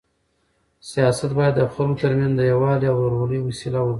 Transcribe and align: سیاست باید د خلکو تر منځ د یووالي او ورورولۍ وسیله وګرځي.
سیاست 0.91 1.31
باید 1.37 1.53
د 1.57 1.61
خلکو 1.73 1.99
تر 2.03 2.11
منځ 2.19 2.33
د 2.37 2.41
یووالي 2.51 2.85
او 2.89 2.97
ورورولۍ 3.01 3.39
وسیله 3.41 3.77
وګرځي. 3.81 3.89